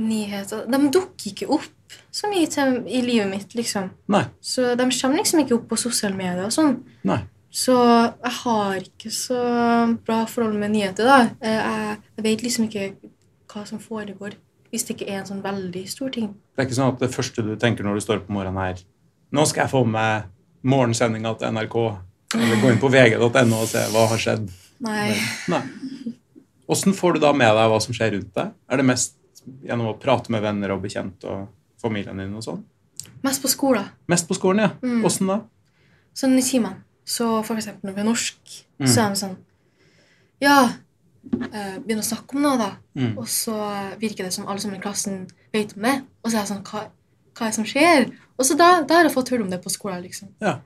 [0.00, 1.66] Nyheter De dukker ikke opp
[2.14, 3.88] så mye til, i livet mitt, liksom.
[4.14, 4.22] Nei.
[4.40, 6.76] Så de kommer liksom ikke opp på sosiale medier og sånn.
[7.10, 7.18] Nei.
[7.50, 9.40] Så jeg har ikke så
[10.06, 11.18] bra forhold med nyheter, da.
[11.42, 12.84] Eh, Jeg, jeg vet liksom ikke
[13.50, 14.36] hva som foregår,
[14.70, 16.30] hvis det ikke er en sånn veldig stor ting.
[16.54, 18.62] Det er ikke sånn at det første du tenker når du står opp om morgenen
[18.62, 18.84] her
[19.32, 20.28] Nå skal jeg få med
[20.66, 21.76] morgensendinga til NRK.
[22.34, 24.50] Eller gå inn på vg.no og se hva har skjedd.
[24.86, 25.14] Nei.
[25.50, 25.62] Nei.
[26.70, 28.52] Åssen får du da med deg hva som skjer rundt deg?
[28.70, 29.16] Er det mest
[29.66, 31.48] gjennom å prate med venner og bekjente og
[31.82, 32.60] familien din og sånn?
[33.24, 33.88] Mest på skolen.
[34.08, 34.70] Mest på skolen, ja.
[34.84, 35.02] Mm.
[35.08, 35.40] Åssen da?
[36.16, 36.82] Sånn i timene.
[37.04, 38.86] Så for eksempel når vi er norsk, Mm.
[38.88, 39.36] så er de sånn
[40.40, 40.70] Ja,
[41.52, 42.70] eh, begynner å snakke om noe, da.
[42.96, 43.18] Mm.
[43.18, 43.52] Og så
[44.00, 45.98] virker det som alle sammen i klassen vet om det.
[46.24, 46.86] Og så er jeg sånn Hva,
[47.34, 48.06] hva er det som skjer?
[48.40, 50.32] Og så da, da har jeg fått høre om det på skolen, liksom.
[50.40, 50.58] Ja.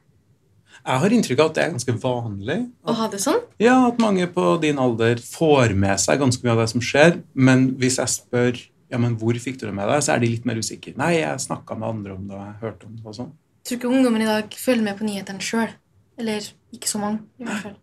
[0.84, 2.58] Jeg har inntrykk av at det er ganske vanlig.
[2.84, 3.40] Å ha det sånn?
[3.62, 7.18] Ja, At mange på din alder får med seg ganske mye av det som skjer.
[7.32, 8.60] Men hvis jeg spør
[8.92, 10.92] ja, men hvor fikk du det med deg, så er de litt mer usikre.
[11.00, 13.32] Nei, jeg snakka med andre om det, og jeg hørte om det og sånn.
[13.64, 15.72] Tror ikke ungdommen i dag følger med på nyhetene sjøl.
[16.20, 17.78] Eller ikke så mange, i hvert fall.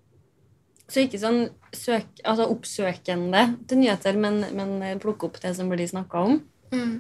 [0.92, 1.42] Så ikke sånn
[1.76, 6.40] søk, altså oppsøkende til nyheter, men, men plukke opp det som blir snakka om.
[6.72, 6.94] Mm.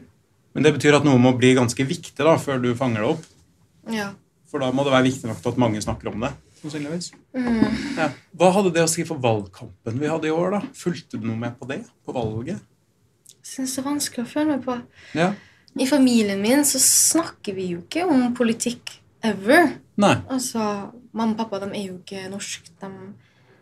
[0.53, 3.27] Men det betyr at noe må bli ganske viktig da, før du fanger det opp.
[3.91, 4.09] Ja.
[4.51, 6.33] For da må det være viktig nok til at mange snakker om det.
[6.61, 7.11] sannsynligvis.
[7.33, 7.77] Mm.
[7.97, 8.09] Ja.
[8.37, 10.57] Hva hadde det å si for valgkampen vi hadde i år?
[10.57, 10.59] da?
[10.77, 11.79] Fulgte du noe med på det?
[12.05, 12.59] På valget?
[13.41, 14.75] Jeg Syns det er vanskelig å følge med på.
[15.17, 15.31] Ja.
[15.79, 19.77] I familien min så snakker vi jo ikke om politikk ever.
[20.01, 20.17] Nei.
[20.29, 22.69] Altså, Mamma og pappa de er jo ikke norske.
[22.81, 22.91] De,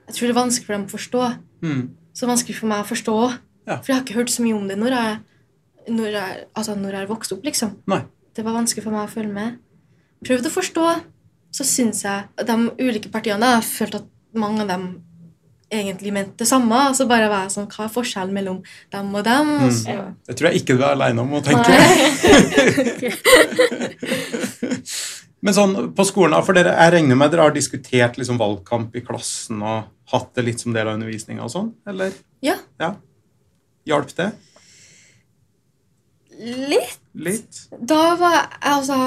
[0.09, 1.23] jeg tror det er vanskelig for dem å forstå.
[1.65, 1.81] Mm.
[2.17, 3.17] Så vanskelig for meg å forstå.
[3.69, 3.77] Ja.
[3.77, 5.17] For jeg har ikke hørt så mye om det når jeg,
[5.87, 7.43] når jeg, altså når jeg vokste opp.
[7.45, 7.71] liksom.
[7.87, 8.01] Nei.
[8.35, 9.57] Det var vanskelig for meg å følge med.
[10.25, 10.87] Prøvde å forstå.
[11.51, 15.01] Så syns jeg at de ulike partiene Jeg Jeg følte at mange av dem
[15.71, 16.93] egentlig mente det samme.
[16.93, 18.61] Så bare var jeg sånn, Hva er forskjellen mellom
[18.91, 19.49] dem og dem?
[19.55, 19.71] Og Mm.
[19.71, 21.69] så, Det tror jeg ikke du er aleine om å tenke.
[25.41, 29.03] Men sånn på skolen, for dere, jeg regner med dere har diskutert liksom valgkamp i
[29.05, 31.69] klassen og hatt det litt som del av undervisninga og sånn?
[31.87, 32.11] Eller?
[32.43, 32.57] Ja.
[32.81, 32.89] ja.
[33.87, 34.33] Hjalp det?
[36.39, 36.99] Litt.
[37.19, 37.59] Litt?
[37.81, 38.99] Da var jeg altså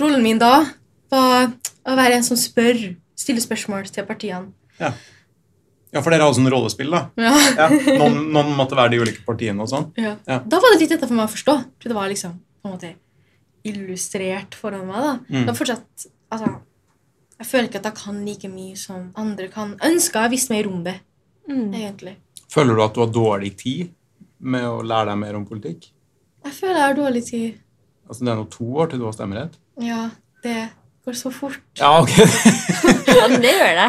[0.00, 0.64] Rollen min da
[1.12, 1.50] var
[1.84, 2.78] å være en som spør,
[3.16, 4.50] stiller spørsmål til partiene.
[4.80, 7.04] Ja, for dere har sånn rollespill, da.
[7.20, 7.32] Ja.
[7.54, 7.68] Ja,
[8.00, 9.90] noen, noen måtte være de ulike partiene og sånn.
[10.00, 10.16] Ja.
[10.26, 10.40] Ja.
[10.42, 11.54] Da var det litt lettere for meg å forstå.
[11.82, 12.90] For det var liksom på en måte
[13.68, 14.96] illustrert foran meg.
[15.04, 15.12] da.
[15.28, 15.44] Mm.
[15.48, 16.54] Men fortsatt, altså,
[17.34, 19.72] Jeg føler ikke at jeg kan like mye som andre kan.
[19.82, 21.00] Ønska jeg visste mer om det,
[21.48, 21.72] Mm.
[21.74, 22.16] egentlig.
[22.48, 23.90] Føler du at du har dårlig tid
[24.40, 25.90] med å lære deg mer om politikk?
[26.44, 27.52] Jeg føler jeg har dårlig tid.
[28.08, 29.54] Altså, Det er nå to år til du har stemmerett.
[29.80, 30.08] Ja,
[30.44, 30.56] det
[31.06, 31.60] går så fort.
[31.80, 32.10] Ja, ok.
[33.14, 33.88] Ja, det gjør det.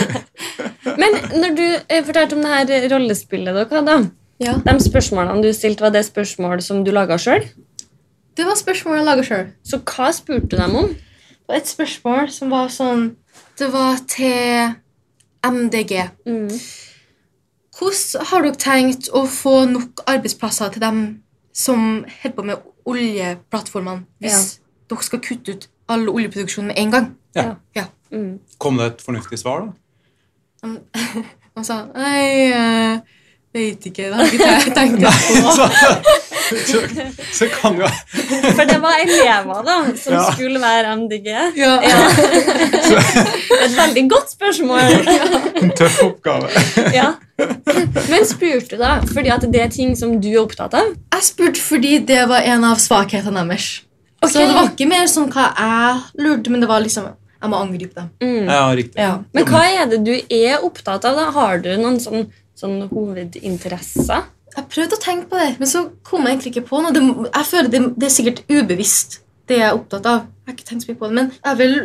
[1.00, 3.96] Men når du eh, fortalte om det her rollespillet dere hadde,
[4.40, 4.54] Ja.
[4.64, 7.44] de spørsmålene du stilte, var det spørsmål som du laga sjøl?
[8.36, 9.46] Det var spørsmål jeg laga sjøl.
[9.68, 10.88] Så hva spurte du dem om?
[10.94, 13.10] Det var et spørsmål som var sånn
[13.58, 14.72] Det var til
[15.44, 15.92] MDG.
[16.26, 16.48] Mm.
[17.80, 20.98] Hvordan har dere tenkt å få nok arbeidsplasser til dem
[21.56, 24.58] som holder på med oljeplattformene, hvis
[24.90, 27.08] dere skal kutte ut all oljeproduksjon med en gang?
[27.34, 27.54] Ja.
[27.76, 27.86] Ja.
[28.12, 28.38] Mm.
[28.58, 29.72] Kom det et fornuftig svar, da?
[30.66, 30.76] Han,
[31.56, 33.00] han sa Nei, jeg
[33.56, 34.10] vet ikke.
[34.10, 36.29] Det har jeg ikke tenkt på.
[36.50, 36.80] Så,
[37.32, 37.88] så, kan jo
[38.56, 40.22] For det var elever da, som Ja.
[40.32, 41.28] skulle være MDG.
[41.56, 41.76] Ja.
[43.64, 44.80] Et veldig godt spørsmål.
[45.62, 46.48] en tøff oppgave.
[46.94, 47.12] Ja.
[48.10, 50.90] Men spurte du da, fordi at det er ting som du er opptatt av?
[51.14, 53.70] Jeg spurte fordi det var en av svakhetene deres.
[54.20, 54.34] Okay.
[54.34, 57.08] Så det var ikke mer sånn hva jeg lurte, men det var liksom
[57.40, 58.08] Jeg må angripe dem.
[58.20, 58.48] Mm.
[58.52, 59.00] Ja, riktig.
[59.00, 59.14] Ja.
[59.32, 61.14] Men hva er det du er opptatt av?
[61.16, 61.30] da?
[61.32, 64.26] Har du noen sånn, sånn hovedinteresser?
[64.56, 66.92] Jeg prøvde å tenke på det, men så kom jeg egentlig ikke på noe.
[66.94, 70.24] Det, jeg føler det, det er sikkert ubevisst, det jeg er opptatt av.
[70.42, 71.76] Jeg har ikke tenkt så mye på det, men jeg er vel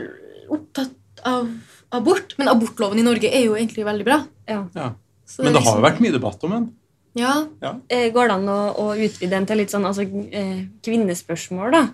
[0.55, 1.51] opptatt av
[1.95, 2.33] abort.
[2.39, 4.17] Men abortloven i Norge er jo egentlig veldig bra.
[4.49, 4.63] Ja.
[4.75, 4.89] Ja.
[5.25, 6.65] Så Men det har liksom- jo vært mye debatt om den.
[7.15, 7.71] Ja, ja.
[7.89, 11.87] Går det an å, å utvide den til litt sånn altså, eh, kvinnespørsmål, da?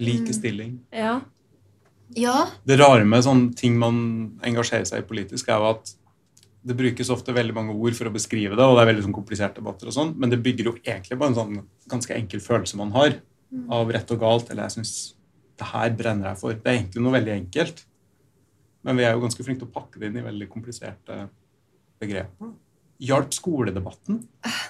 [0.00, 0.78] Likestilling.
[0.92, 1.20] Ja.
[2.16, 5.92] ja, Det rare med sånne ting man engasjerer seg i politisk, er jo at
[6.60, 9.16] det brukes ofte veldig mange ord for å beskrive det, og det er veldig sånn
[9.16, 12.80] kompliserte debatter og sånn, men det bygger jo egentlig på en sånn ganske enkel følelse
[12.80, 13.16] man har
[13.72, 14.92] av rett og galt, eller jeg syns
[15.60, 16.56] det her brenner jeg for.
[16.56, 17.82] Det er egentlig noe veldig enkelt,
[18.86, 21.16] men vi er jo ganske flinke til å pakke det inn i veldig kompliserte
[22.00, 22.52] begreper.
[23.00, 24.20] Hjalp skoledebatten?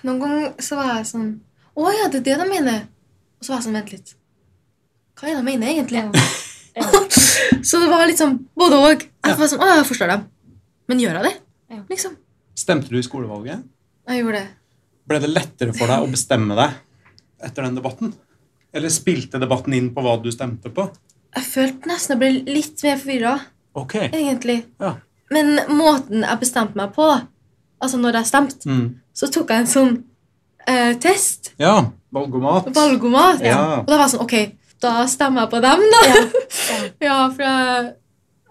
[0.06, 1.30] noen ganger så var jeg sånn
[1.74, 2.80] Å ja, det er det de mener.
[3.38, 4.14] Og så var jeg sånn, vent litt.
[5.18, 6.02] Hva er det de mener egentlig?
[7.66, 9.04] Så det var litt sånn både og.
[9.26, 10.26] Jeg var sånn, å, jeg forstår dem.
[10.90, 11.32] Men gjør jeg det?
[11.70, 11.82] Ja.
[11.90, 12.16] Liksom.
[12.58, 13.62] Stemte du i skolevalget?
[14.10, 14.48] Jeg gjorde det.
[15.10, 16.74] Ble det lettere for deg å bestemme deg
[17.46, 18.12] etter den debatten?
[18.74, 20.88] Eller spilte debatten inn på hva du stemte på?
[21.36, 23.34] Jeg følte nesten jeg ble litt mer forvirra,
[23.78, 23.94] Ok.
[24.10, 24.64] egentlig.
[24.82, 24.96] Ja.
[25.30, 27.06] Men måten jeg bestemte meg på,
[27.80, 29.00] altså når jeg stemte, Mm.
[29.14, 30.04] så tok jeg en sånn
[30.66, 31.52] eh, test.
[31.58, 31.90] Ja.
[32.12, 32.66] Valgomat.
[32.74, 33.40] Valgomat.
[33.46, 33.80] Ja.
[33.80, 34.34] Og da var jeg sånn Ok,
[34.82, 36.02] da stemmer jeg på dem, da.
[36.06, 36.26] Ja.
[37.00, 37.94] Ja, for jeg,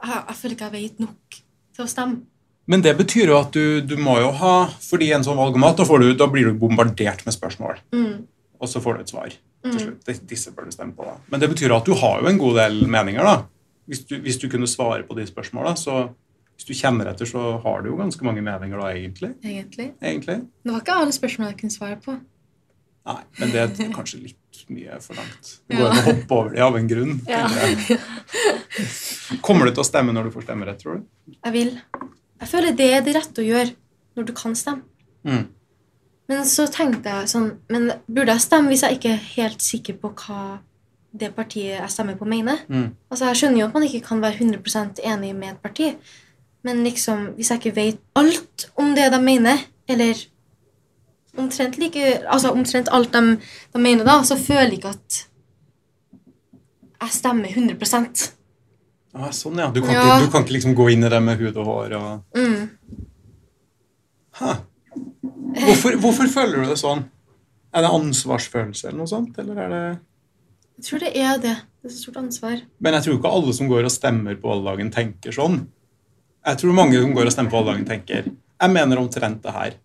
[0.04, 1.40] jeg, jeg føler ikke jeg vet nok
[1.76, 2.22] til å stemme.
[2.70, 4.54] Men det betyr jo at du, du må jo ha
[4.86, 7.80] Fordi en sånn valgomat, da, får du, da blir du bombardert med spørsmål.
[7.96, 8.28] Mm.
[8.62, 9.80] Og så får du et svar til Mm.
[9.80, 10.04] slutt.
[10.08, 11.04] Dis- Disse bør du stemme på.
[11.04, 11.18] da.
[11.32, 13.24] Men det betyr at du har jo en god del meninger.
[13.26, 13.44] da.
[13.90, 16.14] Hvis du, hvis du kunne svare på de spørsmåla, så
[16.56, 19.34] hvis du kjenner etter, så har du jo ganske mange meninger da, egentlig.
[19.44, 19.92] Egentlig.
[20.02, 20.38] egentlig.
[20.64, 22.16] Det var ikke alle spørsmål jeg kunne svare på.
[23.10, 25.60] Nei, men det er kanskje litt mye for langt.
[25.68, 27.22] Det går an å hoppe over det av en grunn.
[27.28, 27.48] Ja.
[29.42, 31.36] Kommer du til å stemme når du får stemmerett, tror du?
[31.46, 31.72] Jeg vil.
[32.40, 33.74] Jeg føler det er det rette å gjøre
[34.18, 34.86] når du kan stemme.
[35.28, 35.46] Mm.
[36.30, 39.98] Men så tenkte jeg sånn Men burde jeg stemme hvis jeg ikke er helt sikker
[40.00, 40.60] på hva
[41.20, 42.62] det partiet jeg stemmer på, mener?
[42.70, 42.92] Mm.
[43.10, 45.88] Altså, Jeg skjønner jo at man ikke kan være 100% enig med et parti.
[46.64, 50.22] Men liksom, hvis jeg ikke vet alt om det de mener, eller
[51.38, 53.40] omtrent like Altså omtrent alt de,
[53.74, 55.26] de mener, da, så føler jeg ikke at
[57.00, 58.34] jeg stemmer 100
[59.14, 59.70] Ah, sånn, ja.
[59.74, 60.04] Du kan, Ja.
[60.06, 62.70] Ikke, du kan ikke liksom gå inn i det med hud og hår og mm.
[65.60, 67.02] Hvorfor, hvorfor føler du det sånn?
[67.74, 69.36] Er det ansvarsfølelse eller noe sånt?
[69.42, 69.82] Eller er det
[70.80, 71.56] Jeg tror det er det.
[71.82, 72.62] Det er så stort ansvar.
[72.80, 75.62] Men jeg tror ikke alle som går og stemmer på valgdagen, tenker sånn.
[76.48, 79.78] Jeg tror mange som går og stemmer på valgdagen, tenker Jeg mener omtrent det her.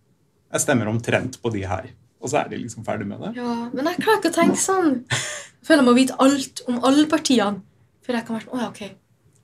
[0.54, 1.90] Jeg stemmer omtrent på de her.
[2.22, 3.34] Og så er de liksom ferdig med det.
[3.36, 4.92] Ja, Men jeg klarer ikke å tenke sånn.
[5.10, 7.62] Jeg føler jeg må vite alt om alle partiene.
[8.04, 8.82] Før jeg kan være sånn Å ja, ok.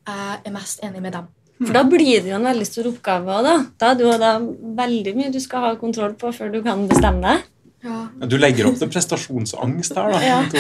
[0.09, 1.27] Jeg er mest enig med dem.
[1.61, 3.27] For da blir det jo en veldig stor oppgave.
[3.37, 4.39] også, Da Da er det jo da
[4.83, 7.43] veldig mye du skal ha kontroll på før du kan bestemme deg.
[7.85, 10.21] Ja, Du legger opp til prestasjonsangst her, da.
[10.21, 10.43] Ja.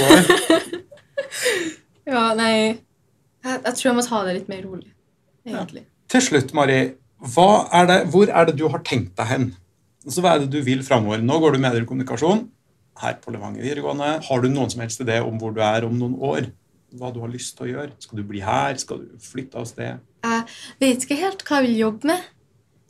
[2.14, 2.78] ja nei
[3.44, 4.90] jeg, jeg tror jeg må ta det litt mer rolig,
[5.46, 5.84] egentlig.
[6.10, 6.78] Til slutt, Mari,
[7.20, 9.46] hva er det, hvor er det du har tenkt deg hen?
[10.04, 11.22] Altså, hva er det du vil framover?
[11.24, 12.46] Nå går du medier og kommunikasjon
[13.00, 14.10] her på Levanger videregående.
[14.26, 16.50] Har du noen som helst idé om hvor du er om noen år?
[16.98, 17.92] Hva du har lyst til å gjøre?
[18.02, 18.76] Skal du bli her?
[18.82, 20.00] Skal du flytte av sted?
[20.26, 20.44] Jeg
[20.82, 22.24] vet ikke helt hva jeg vil jobbe med,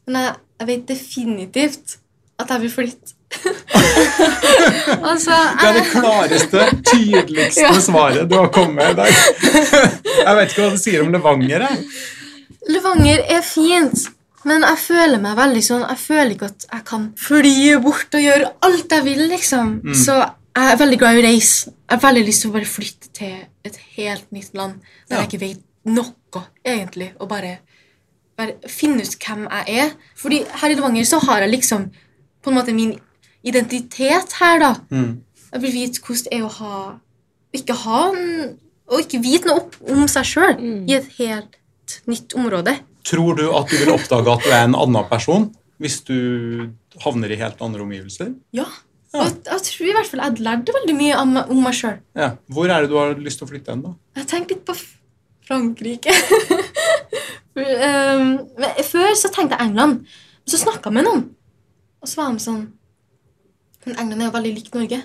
[0.08, 1.96] men jeg, jeg vet definitivt
[2.40, 3.16] at jeg vil flytte.
[5.10, 7.74] altså, Det er det klareste, tydeligste Ja.
[7.80, 9.12] svaret du har kommet med i dag.
[9.12, 11.66] Jeg vet ikke hva det sier om Levanger.
[11.68, 11.84] Jeg.
[12.70, 14.08] Levanger er fint,
[14.48, 18.24] men jeg føler meg veldig sånn Jeg føler ikke at jeg kan fly bort og
[18.24, 19.76] gjøre alt jeg vil, liksom.
[19.84, 19.96] Mm.
[19.96, 20.18] Så
[20.56, 21.70] jeg er veldig glad i å reise.
[21.70, 25.22] Jeg har veldig lyst til å bare flytte til et helt nytt land der Ja.
[25.22, 27.58] jeg ikke vet noe, egentlig, og bare,
[28.36, 29.92] bare finne ut hvem jeg er.
[30.16, 31.90] Fordi her i Levanger så har jeg liksom
[32.42, 32.98] på en måte min
[33.44, 34.74] identitet her, da.
[34.90, 35.22] Mm.
[35.52, 37.00] Jeg vil vite hvordan det er å ha
[37.56, 38.58] ikke ha en,
[38.90, 40.88] og ikke vite noe opp om seg sjøl Mm.
[40.88, 41.56] i et helt
[42.06, 42.78] nytt område.
[43.04, 45.48] Tror du at du vil oppdage at du er en annen person
[45.80, 46.70] hvis du
[47.02, 48.34] havner i helt andre omgivelser?
[48.52, 48.66] Ja.
[49.10, 49.24] Ja.
[49.24, 51.96] Og jeg, tror i hvert fall jeg lærte veldig mye om, om meg sjøl.
[52.14, 52.28] Ja.
[52.46, 53.94] Hvor er det du har lyst til å flytte hen, da?
[54.20, 54.76] Jeg tenkte litt på
[55.48, 56.14] Frankrike.
[57.54, 58.28] For, ehm,
[58.86, 60.04] før så tenkte jeg England.
[60.06, 61.24] Men Så snakka jeg med noen,
[62.00, 62.60] og så var de sånn
[63.86, 65.00] Men England er jo veldig likt Norge.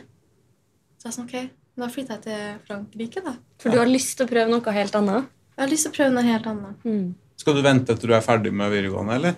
[1.02, 1.36] Så jeg sa ok,
[1.82, 3.34] da flytter jeg til Frankrike, da.
[3.64, 5.30] For du har lyst til å prøve noe helt annet.
[5.56, 6.86] Jeg har lyst til å prøve noe helt annet.
[6.86, 7.06] Mm.
[7.42, 9.38] Skal du vente til du er ferdig med videregående, eller?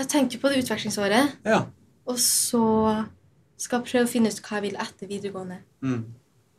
[0.00, 1.64] Jeg tenker på det utvekslingsåret, Ja.
[2.08, 2.62] og så
[3.60, 5.60] skal prøve å finne ut hva jeg vil etter videregående.
[5.84, 6.00] Mm.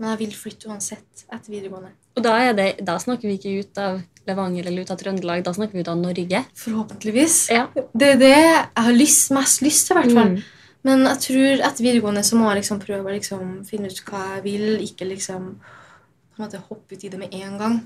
[0.02, 1.92] Men jeg vil flytte uansett etter videregående.
[2.18, 5.44] Og da, er det, da snakker vi ikke ut av Levanger eller ut av Trøndelag,
[5.46, 6.42] da snakker vi ut av Norge.
[6.62, 7.38] Forhåpentligvis.
[7.54, 7.68] Ja.
[7.74, 10.36] Det er det jeg har lyst, mest lyst til, i hvert fall.
[10.36, 10.60] Mm.
[10.88, 14.22] Men jeg tror etter videregående så må jeg liksom prøve å liksom finne ut hva
[14.36, 14.68] jeg vil.
[14.86, 17.82] Ikke liksom på en måte hoppe ut i det med en gang.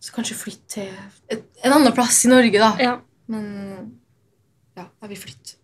[0.00, 0.90] Så kanskje flytte til
[1.32, 2.72] et, en annen plass i Norge, da.
[2.80, 2.96] Ja.
[3.32, 3.46] Men
[4.76, 5.56] ja, jeg vil flytte.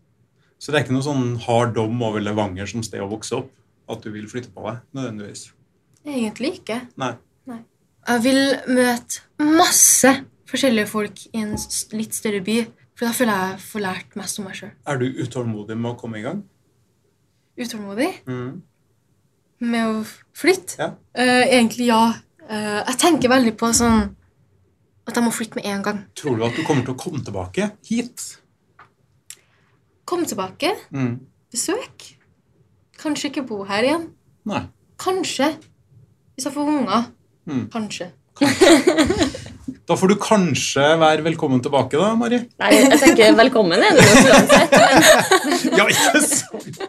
[0.62, 3.51] Så det er ikke noen sånn hard dom over Levanger som sted å vokse opp?
[3.90, 5.48] At du vil flytte på deg, nødvendigvis?
[6.07, 6.77] Egentlig ikke.
[7.03, 7.16] Nei.
[8.03, 8.40] Jeg vil
[8.75, 10.11] møte masse
[10.51, 11.53] forskjellige folk i en
[11.94, 12.57] litt større by.
[12.98, 14.72] For da føler jeg jeg får lært mest om meg sjøl.
[14.90, 16.42] Er du utålmodig med å komme i gang?
[17.59, 18.62] Utålmodig Mm.
[19.61, 20.79] med å flytte.
[20.79, 20.88] Ja.
[21.14, 22.03] Uh, egentlig ja.
[22.42, 24.14] Uh, jeg tenker veldig på sånn
[25.07, 26.05] at jeg må flytte med en gang.
[26.14, 28.38] Tror du at du kommer til å komme tilbake hit?
[30.12, 31.20] Komme tilbake, Mm.
[31.51, 32.05] besøk.
[33.01, 34.03] Kanskje ikke bo her igjen.
[34.44, 34.61] Nei.
[35.01, 35.46] Kanskje.
[36.37, 37.07] Hvis jeg får unger.
[37.46, 37.70] Mm.
[37.72, 38.11] Kanskje.
[39.89, 42.39] Da får du kanskje være velkommen tilbake, da, Mari.
[42.63, 44.77] Nei, jeg tenker velkommen er du uansett,
[45.79, 46.81] Ja, ikke sant?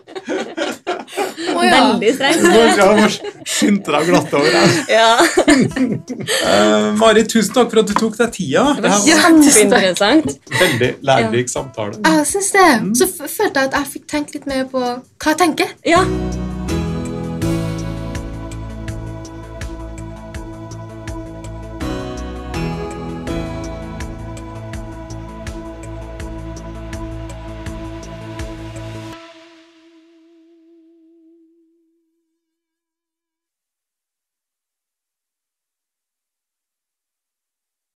[1.54, 1.74] Oh, ja.
[1.94, 2.40] veldig streng.
[2.42, 3.08] Du må
[3.46, 4.78] skynde deg glatt over her.
[4.90, 8.64] Ja, uh, Mari, tusen takk for at du tok deg tida.
[8.80, 10.34] det var kjempeinteressant.
[10.60, 12.00] veldig lærerik samtale.
[12.04, 12.68] Jeg syns det.
[13.02, 15.76] Så f- følte jeg at jeg fikk tenkt litt mer på hva jeg tenker.
[15.88, 16.02] Ja,